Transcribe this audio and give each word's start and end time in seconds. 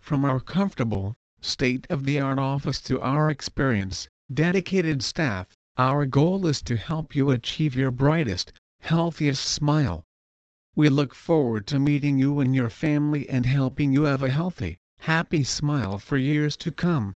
From 0.01 0.25
our 0.25 0.41
comfortable, 0.41 1.15
state-of-the-art 1.45 2.39
office 2.39 2.81
to 2.81 3.01
our 3.01 3.31
experienced, 3.31 4.09
dedicated 4.33 5.03
staff, 5.03 5.47
our 5.77 6.07
goal 6.07 6.47
is 6.47 6.63
to 6.63 6.77
help 6.77 7.15
you 7.15 7.31
achieve 7.31 7.77
your 7.77 7.91
brightest, 7.91 8.53
healthiest 8.81 9.45
smile. 9.45 10.05
We 10.77 10.89
look 10.89 11.15
forward 11.15 11.67
to 11.69 11.79
meeting 11.79 12.19
you 12.19 12.41
and 12.41 12.55
your 12.55 12.71
family 12.71 13.29
and 13.29 13.47
helping 13.47 13.93
you 13.93 14.03
have 14.05 14.23
a 14.23 14.31
healthy, 14.31 14.79
happy 15.01 15.45
smile 15.45 15.99
for 15.99 16.17
years 16.17 16.57
to 16.59 16.73
come. 16.73 17.13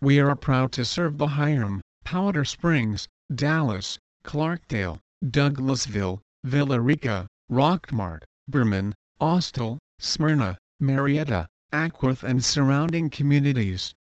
We 0.00 0.18
are 0.18 0.34
proud 0.34 0.72
to 0.72 0.84
serve 0.84 1.18
the 1.18 1.28
Hiram, 1.28 1.82
Powder 2.04 2.44
Springs, 2.44 3.06
Dallas, 3.34 3.98
Clarkdale, 4.24 4.98
Douglasville, 5.24 6.20
Villa 6.44 6.80
Rica, 6.80 7.26
Rockmart, 7.50 8.22
Berman, 8.48 8.94
Austell, 9.20 9.78
Smyrna, 9.98 10.56
Marietta, 10.80 11.46
Acworth 11.72 12.24
and 12.24 12.44
surrounding 12.44 13.10
communities. 13.10 13.94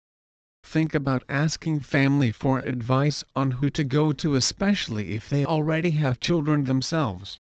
Think 0.63 0.95
about 0.95 1.23
asking 1.29 1.81
family 1.81 2.31
for 2.31 2.59
advice 2.59 3.23
on 3.35 3.51
who 3.51 3.69
to 3.69 3.83
go 3.83 4.11
to 4.11 4.35
especially 4.35 5.11
if 5.13 5.29
they 5.29 5.45
already 5.45 5.91
have 5.91 6.19
children 6.19 6.63
themselves. 6.63 7.39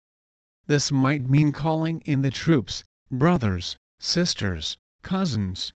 This 0.66 0.90
might 0.90 1.28
mean 1.30 1.52
calling 1.52 2.00
in 2.00 2.22
the 2.22 2.30
troops, 2.30 2.82
brothers, 3.10 3.76
sisters, 4.00 4.76
cousins. 5.02 5.72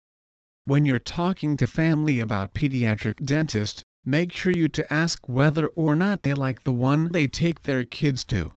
When 0.66 0.86
you're 0.86 1.00
talking 1.00 1.56
to 1.58 1.68
family 1.68 2.20
about 2.20 2.54
pediatric 2.54 3.24
dentist, 3.24 3.84
make 4.04 4.32
sure 4.32 4.52
you 4.52 4.68
to 4.70 4.92
ask 4.92 5.30
whether 5.30 5.68
or 5.68 5.96
not 5.96 6.24
they 6.24 6.34
like 6.34 6.64
the 6.64 6.74
one 6.74 7.12
they 7.12 7.28
take 7.28 7.64
their 7.64 7.86
kids 7.86 8.24
to. 8.26 8.54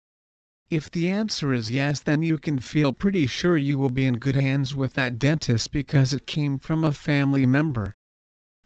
If 0.71 0.89
the 0.89 1.11
answer 1.11 1.53
is 1.53 1.73
yes 1.73 1.99
then 1.99 2.23
you 2.23 2.39
can 2.39 2.61
feel 2.61 2.93
pretty 2.93 3.27
sure 3.27 3.57
you 3.57 3.77
will 3.77 3.91
be 3.91 4.05
in 4.05 4.19
good 4.19 4.37
hands 4.37 4.73
with 4.73 4.95
that 4.95 5.19
dentist 5.19 5.73
because 5.73 6.13
it 6.13 6.29
came 6.29 6.61
from 6.61 6.85
a 6.85 6.93
family 6.93 7.45
member. 7.45 7.97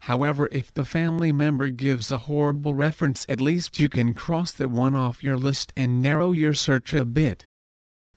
However 0.01 0.51
if 0.53 0.71
the 0.75 0.85
family 0.85 1.33
member 1.33 1.71
gives 1.71 2.13
a 2.13 2.19
horrible 2.19 2.75
reference 2.75 3.25
at 3.27 3.41
least 3.41 3.81
you 3.81 3.89
can 3.89 4.13
cross 4.13 4.53
that 4.53 4.69
one 4.69 4.95
off 4.95 5.25
your 5.25 5.39
list 5.39 5.73
and 5.79 6.03
narrow 6.03 6.33
your 6.33 6.53
search 6.53 6.93
a 6.93 7.07
bit. 7.07 7.47